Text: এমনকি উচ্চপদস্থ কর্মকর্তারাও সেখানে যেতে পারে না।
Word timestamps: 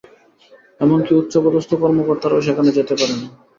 এমনকি 0.79 1.11
উচ্চপদস্থ 1.15 1.71
কর্মকর্তারাও 1.81 2.45
সেখানে 2.47 2.69
যেতে 2.77 2.93
পারে 2.95 3.13
না। 3.13 3.27